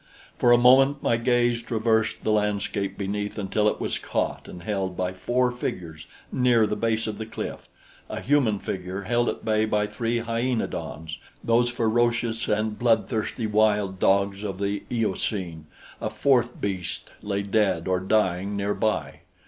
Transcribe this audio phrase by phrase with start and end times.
[0.35, 4.97] For a moment my gaze traversed the landscape beneath until it was caught and held
[4.97, 7.69] by four figures near the base of the cliff
[8.09, 13.99] a human figure held at bay by three hyaenodons, those ferocious and blood thirsty wild
[13.99, 15.67] dogs of the Eocene.
[16.01, 19.19] A fourth beast lay dead or dying near by.